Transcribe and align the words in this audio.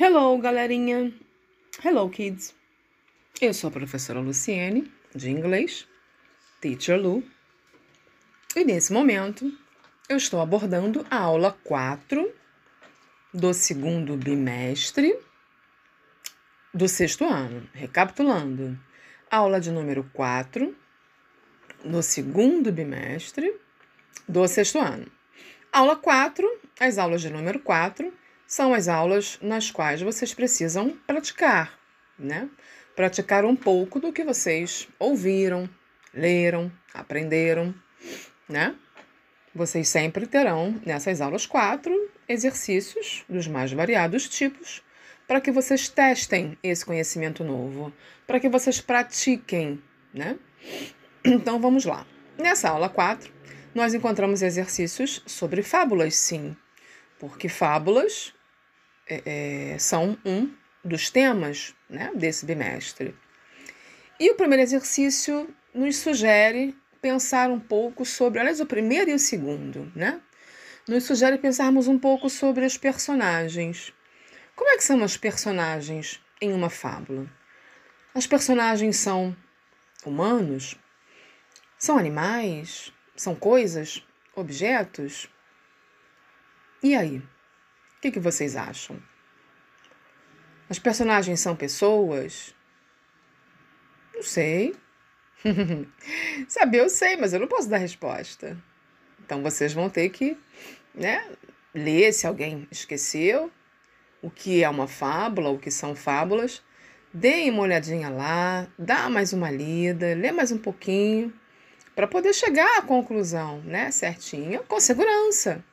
Hello, 0.00 0.38
galerinha! 0.38 1.12
Hello, 1.84 2.08
kids! 2.08 2.54
Eu 3.40 3.52
sou 3.52 3.66
a 3.66 3.72
professora 3.72 4.20
Luciene, 4.20 4.88
de 5.12 5.28
inglês, 5.28 5.88
Teacher 6.60 6.96
Lu, 6.96 7.24
e 8.54 8.64
nesse 8.64 8.92
momento 8.92 9.52
eu 10.08 10.16
estou 10.16 10.40
abordando 10.40 11.04
a 11.10 11.16
aula 11.18 11.50
4 11.64 12.32
do 13.34 13.52
segundo 13.52 14.16
bimestre 14.16 15.18
do 16.72 16.86
sexto 16.86 17.24
ano. 17.24 17.68
Recapitulando, 17.72 18.78
aula 19.28 19.60
de 19.60 19.72
número 19.72 20.08
4 20.12 20.76
no 21.84 22.04
segundo 22.04 22.70
bimestre 22.70 23.52
do 24.28 24.46
sexto 24.46 24.78
ano. 24.78 25.10
Aula 25.72 25.96
4, 25.96 26.48
as 26.78 26.98
aulas 26.98 27.20
de 27.20 27.30
número 27.30 27.58
4 27.58 28.16
são 28.48 28.72
as 28.72 28.88
aulas 28.88 29.38
nas 29.42 29.70
quais 29.70 30.00
vocês 30.00 30.32
precisam 30.32 30.96
praticar, 31.06 31.78
né? 32.18 32.48
Praticar 32.96 33.44
um 33.44 33.54
pouco 33.54 34.00
do 34.00 34.10
que 34.10 34.24
vocês 34.24 34.88
ouviram, 34.98 35.68
leram, 36.14 36.72
aprenderam, 36.94 37.74
né? 38.48 38.74
Vocês 39.54 39.88
sempre 39.88 40.26
terão 40.26 40.80
nessas 40.84 41.20
aulas 41.20 41.44
quatro 41.44 42.10
exercícios 42.26 43.22
dos 43.28 43.46
mais 43.46 43.70
variados 43.70 44.26
tipos 44.26 44.82
para 45.26 45.42
que 45.42 45.52
vocês 45.52 45.90
testem 45.90 46.56
esse 46.62 46.86
conhecimento 46.86 47.44
novo, 47.44 47.92
para 48.26 48.40
que 48.40 48.48
vocês 48.48 48.80
pratiquem, 48.80 49.82
né? 50.12 50.38
Então 51.22 51.60
vamos 51.60 51.84
lá. 51.84 52.06
Nessa 52.38 52.70
aula 52.70 52.88
4, 52.88 53.30
nós 53.74 53.92
encontramos 53.92 54.40
exercícios 54.40 55.22
sobre 55.26 55.62
fábulas, 55.62 56.14
sim, 56.16 56.56
porque 57.18 57.48
fábulas 57.48 58.32
é, 59.08 59.72
é, 59.74 59.78
são 59.78 60.18
um 60.24 60.52
dos 60.84 61.10
temas 61.10 61.74
né, 61.88 62.10
desse 62.14 62.44
bimestre. 62.44 63.14
E 64.20 64.30
o 64.30 64.34
primeiro 64.34 64.62
exercício 64.62 65.48
nos 65.74 65.96
sugere 65.96 66.76
pensar 67.00 67.50
um 67.50 67.60
pouco 67.60 68.04
sobre, 68.04 68.40
aliás, 68.40 68.60
o 68.60 68.66
primeiro 68.66 69.10
e 69.10 69.14
o 69.14 69.18
segundo, 69.18 69.90
né? 69.94 70.20
Nos 70.86 71.04
sugere 71.04 71.38
pensarmos 71.38 71.86
um 71.86 71.98
pouco 71.98 72.28
sobre 72.28 72.64
os 72.64 72.76
personagens. 72.76 73.92
Como 74.56 74.70
é 74.70 74.76
que 74.76 74.84
são 74.84 75.02
os 75.02 75.16
personagens 75.16 76.20
em 76.40 76.52
uma 76.52 76.70
fábula? 76.70 77.26
Os 78.14 78.26
personagens 78.26 78.96
são 78.96 79.36
humanos? 80.04 80.76
São 81.78 81.96
animais? 81.96 82.92
São 83.14 83.34
coisas? 83.34 84.04
Objetos? 84.34 85.28
E 86.82 86.96
aí? 86.96 87.22
O 87.98 88.00
que, 88.00 88.12
que 88.12 88.20
vocês 88.20 88.54
acham? 88.54 88.96
Os 90.70 90.78
personagens 90.78 91.40
são 91.40 91.56
pessoas? 91.56 92.54
Não 94.14 94.22
sei. 94.22 94.76
Saber 96.46 96.78
eu 96.78 96.88
sei, 96.88 97.16
mas 97.16 97.32
eu 97.32 97.40
não 97.40 97.48
posso 97.48 97.68
dar 97.68 97.78
resposta. 97.78 98.56
Então 99.24 99.42
vocês 99.42 99.72
vão 99.72 99.90
ter 99.90 100.10
que 100.10 100.38
né, 100.94 101.28
ler 101.74 102.12
se 102.12 102.24
alguém 102.24 102.68
esqueceu 102.70 103.50
o 104.22 104.30
que 104.30 104.62
é 104.62 104.68
uma 104.68 104.86
fábula, 104.86 105.50
o 105.50 105.58
que 105.58 105.70
são 105.70 105.96
fábulas. 105.96 106.62
Deem 107.12 107.50
uma 107.50 107.62
olhadinha 107.62 108.10
lá, 108.10 108.68
dá 108.78 109.10
mais 109.10 109.32
uma 109.32 109.50
lida, 109.50 110.14
lê 110.14 110.30
mais 110.30 110.52
um 110.52 110.58
pouquinho, 110.58 111.32
para 111.96 112.06
poder 112.06 112.32
chegar 112.32 112.78
à 112.78 112.82
conclusão 112.82 113.60
né, 113.62 113.90
certinha, 113.90 114.60
com 114.60 114.78
segurança. 114.78 115.64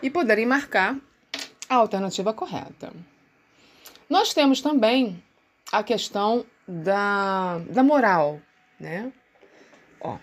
E 0.00 0.08
poderem 0.08 0.46
marcar 0.46 0.96
a 1.70 1.76
alternativa 1.76 2.32
correta. 2.34 2.92
Nós 4.08 4.34
temos 4.34 4.60
também 4.60 5.22
a 5.70 5.84
questão 5.84 6.44
da, 6.66 7.58
da 7.70 7.84
moral, 7.84 8.40
né? 8.78 9.12
Ó, 10.00 10.18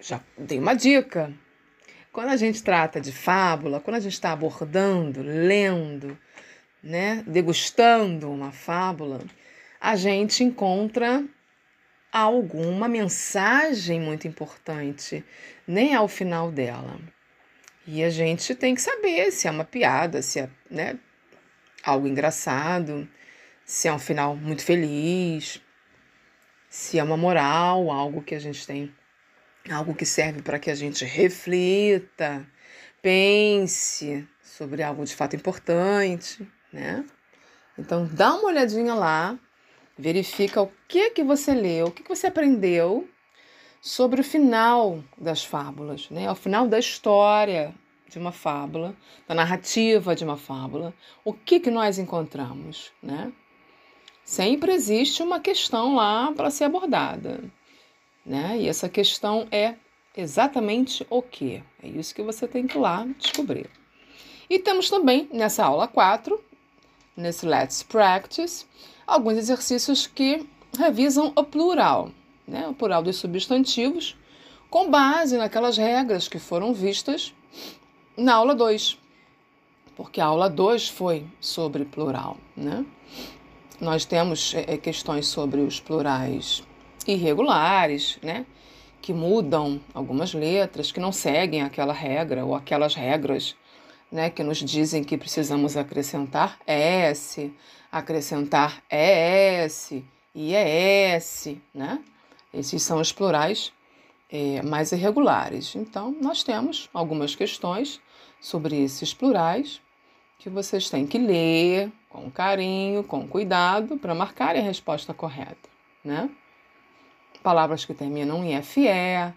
já 0.00 0.20
dei 0.36 0.58
uma 0.58 0.74
dica. 0.74 1.32
Quando 2.12 2.30
a 2.30 2.36
gente 2.36 2.64
trata 2.64 3.00
de 3.00 3.12
fábula, 3.12 3.78
quando 3.78 3.94
a 3.94 4.00
gente 4.00 4.14
está 4.14 4.32
abordando, 4.32 5.22
lendo, 5.22 6.18
né, 6.82 7.22
degustando 7.28 8.28
uma 8.28 8.50
fábula, 8.50 9.20
a 9.80 9.94
gente 9.94 10.42
encontra 10.42 11.24
alguma 12.10 12.88
mensagem 12.88 14.00
muito 14.00 14.26
importante, 14.26 15.24
nem 15.64 15.94
ao 15.94 16.08
final 16.08 16.50
dela. 16.50 16.98
E 17.90 18.04
a 18.04 18.10
gente 18.10 18.54
tem 18.54 18.74
que 18.74 18.82
saber 18.82 19.32
se 19.32 19.48
é 19.48 19.50
uma 19.50 19.64
piada, 19.64 20.20
se 20.20 20.40
é 20.40 20.50
né, 20.70 20.98
algo 21.82 22.06
engraçado, 22.06 23.08
se 23.64 23.88
é 23.88 23.92
um 23.94 23.98
final 23.98 24.36
muito 24.36 24.62
feliz, 24.62 25.58
se 26.68 26.98
é 26.98 27.02
uma 27.02 27.16
moral, 27.16 27.90
algo 27.90 28.20
que 28.20 28.34
a 28.34 28.38
gente 28.38 28.66
tem, 28.66 28.94
algo 29.70 29.94
que 29.94 30.04
serve 30.04 30.42
para 30.42 30.58
que 30.58 30.70
a 30.70 30.74
gente 30.74 31.02
reflita, 31.02 32.46
pense 33.00 34.28
sobre 34.42 34.82
algo 34.82 35.02
de 35.02 35.16
fato 35.16 35.34
importante, 35.34 36.46
né? 36.70 37.06
Então 37.78 38.06
dá 38.12 38.34
uma 38.34 38.48
olhadinha 38.48 38.92
lá, 38.92 39.38
verifica 39.96 40.60
o 40.60 40.70
que 40.86 41.08
que 41.08 41.24
você 41.24 41.54
leu, 41.54 41.86
o 41.86 41.90
que, 41.90 42.02
que 42.02 42.08
você 42.10 42.26
aprendeu 42.26 43.08
sobre 43.80 44.20
o 44.20 44.24
final 44.24 45.02
das 45.16 45.44
fábulas, 45.44 46.08
né? 46.10 46.26
Ao 46.26 46.34
final 46.34 46.66
da 46.66 46.78
história 46.78 47.74
de 48.08 48.18
uma 48.18 48.32
fábula, 48.32 48.94
da 49.26 49.34
narrativa 49.34 50.14
de 50.14 50.24
uma 50.24 50.36
fábula, 50.36 50.94
o 51.24 51.32
que 51.32 51.60
que 51.60 51.70
nós 51.70 51.98
encontramos, 51.98 52.90
né? 53.02 53.32
Sempre 54.24 54.72
existe 54.72 55.22
uma 55.22 55.40
questão 55.40 55.94
lá 55.94 56.32
para 56.32 56.50
ser 56.50 56.64
abordada, 56.64 57.42
né? 58.24 58.58
E 58.58 58.68
essa 58.68 58.88
questão 58.88 59.46
é 59.50 59.74
exatamente 60.16 61.06
o 61.08 61.22
que? 61.22 61.62
É 61.82 61.88
isso 61.88 62.14
que 62.14 62.22
você 62.22 62.46
tem 62.46 62.66
que 62.66 62.76
ir 62.76 62.80
lá 62.80 63.06
descobrir. 63.18 63.70
E 64.50 64.58
temos 64.58 64.88
também 64.88 65.28
nessa 65.32 65.64
aula 65.64 65.86
4, 65.86 66.42
nesse 67.16 67.46
Let's 67.46 67.82
Practice, 67.82 68.66
alguns 69.06 69.36
exercícios 69.36 70.06
que 70.06 70.46
revisam 70.78 71.32
o 71.36 71.44
plural, 71.44 72.10
né, 72.48 72.66
o 72.66 72.72
plural 72.72 73.02
dos 73.02 73.16
substantivos, 73.16 74.16
com 74.70 74.90
base 74.90 75.36
naquelas 75.36 75.76
regras 75.76 76.26
que 76.26 76.38
foram 76.38 76.72
vistas 76.72 77.34
na 78.16 78.34
aula 78.34 78.54
2. 78.54 78.98
Porque 79.94 80.20
a 80.20 80.26
aula 80.26 80.48
2 80.48 80.88
foi 80.88 81.26
sobre 81.40 81.84
plural, 81.84 82.38
né? 82.56 82.84
Nós 83.80 84.04
temos 84.04 84.54
é, 84.54 84.76
questões 84.76 85.26
sobre 85.26 85.60
os 85.60 85.78
plurais 85.78 86.62
irregulares, 87.06 88.18
né? 88.22 88.46
Que 89.00 89.12
mudam 89.12 89.80
algumas 89.94 90.34
letras, 90.34 90.90
que 90.90 91.00
não 91.00 91.12
seguem 91.12 91.62
aquela 91.62 91.92
regra 91.92 92.44
ou 92.44 92.54
aquelas 92.54 92.94
regras, 92.94 93.56
né? 94.10 94.30
Que 94.30 94.42
nos 94.42 94.58
dizem 94.58 95.04
que 95.04 95.16
precisamos 95.16 95.76
acrescentar 95.76 96.58
S, 96.66 97.52
acrescentar 97.90 98.82
ES 98.90 99.92
e 100.34 100.52
né? 101.74 101.98
Esses 102.52 102.82
são 102.82 103.00
os 103.00 103.12
plurais 103.12 103.72
é, 104.30 104.62
mais 104.62 104.92
irregulares. 104.92 105.74
Então, 105.74 106.14
nós 106.20 106.42
temos 106.42 106.88
algumas 106.92 107.34
questões 107.34 108.00
sobre 108.40 108.82
esses 108.82 109.12
plurais 109.12 109.80
que 110.38 110.48
vocês 110.48 110.88
têm 110.88 111.06
que 111.06 111.18
ler 111.18 111.90
com 112.08 112.30
carinho, 112.30 113.02
com 113.02 113.26
cuidado, 113.26 113.96
para 113.98 114.14
marcar 114.14 114.56
a 114.56 114.60
resposta 114.60 115.12
correta, 115.12 115.68
né? 116.04 116.30
Palavras 117.42 117.84
que 117.84 117.92
terminam 117.92 118.44
em 118.44 118.60
FE, 118.62 119.34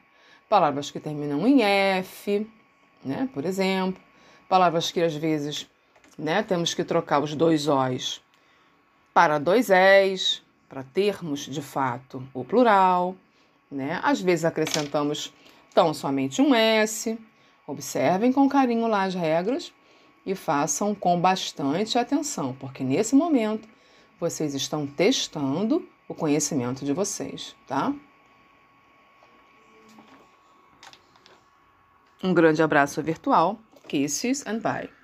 palavras 0.48 0.92
que 0.92 1.00
terminam 1.00 1.48
em 1.48 1.62
F, 1.62 2.48
né? 3.04 3.30
Por 3.34 3.46
exemplo, 3.46 4.02
palavras 4.48 4.92
que 4.92 5.02
às 5.02 5.16
vezes, 5.16 5.68
né, 6.18 6.44
temos 6.44 6.74
que 6.74 6.84
trocar 6.84 7.20
os 7.20 7.36
dois 7.36 7.68
O's 7.68 8.22
para 9.14 9.40
dois 9.40 9.70
Es, 9.70 10.44
para 10.72 10.84
termos 10.84 11.42
de 11.42 11.62
fato 11.62 12.26
o 12.34 12.46
plural, 12.46 13.14
né? 13.70 14.00
Às 14.02 14.22
vezes 14.22 14.46
acrescentamos 14.46 15.34
tão 15.74 15.94
somente 15.94 16.42
um 16.42 16.56
S. 16.56 17.20
Observem 17.68 18.32
com 18.32 18.48
carinho 18.48 18.88
lá 18.88 19.04
as 19.04 19.14
regras 19.14 19.74
e 20.26 20.34
façam 20.34 20.96
com 20.96 21.20
bastante 21.20 22.00
atenção, 22.00 22.56
porque 22.58 22.86
nesse 22.86 23.16
momento 23.16 23.68
vocês 24.18 24.56
estão 24.56 24.88
testando 24.88 25.86
o 26.08 26.16
conhecimento 26.16 26.86
de 26.86 26.94
vocês, 26.94 27.54
tá? 27.68 27.94
Um 32.24 32.34
grande 32.34 32.64
abraço 32.64 33.04
virtual. 33.04 33.60
Kisses 33.90 34.48
and 34.48 34.60
bye. 34.60 35.01